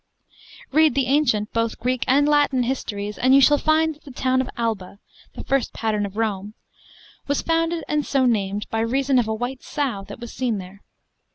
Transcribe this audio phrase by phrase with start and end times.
[0.71, 4.41] Read the ancient, both Greek and Latin histories, and you shall find that the town
[4.41, 4.97] of Alba
[5.35, 6.55] (the first pattern of Rome)
[7.27, 10.81] was founded and so named by reason of a white sow that was seen there.